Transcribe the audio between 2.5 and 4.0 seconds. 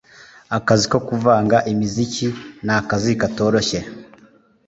n’akazi katoroshye,